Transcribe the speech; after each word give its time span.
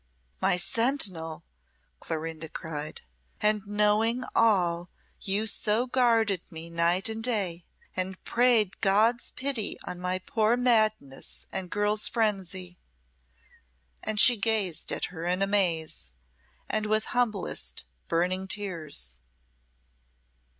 "My 0.41 0.57
sentinel!" 0.57 1.43
Clorinda 1.99 2.49
cried. 2.49 3.03
"And 3.39 3.61
knowing 3.67 4.23
all, 4.33 4.89
you 5.19 5.45
so 5.45 5.85
guarded 5.85 6.41
me 6.49 6.71
night 6.71 7.07
and 7.07 7.23
day, 7.23 7.65
and 7.95 8.19
prayed 8.23 8.81
God's 8.81 9.29
pity 9.29 9.77
on 9.83 9.99
my 9.99 10.17
poor 10.17 10.57
madness 10.57 11.45
and 11.51 11.69
girl's 11.69 12.07
frenzy!" 12.07 12.79
And 14.01 14.19
she 14.19 14.37
gazed 14.37 14.91
at 14.91 15.05
her 15.13 15.25
in 15.25 15.43
amaze, 15.43 16.11
and 16.67 16.87
with 16.87 17.05
humblest, 17.13 17.85
burning 18.07 18.47
tears. 18.47 19.19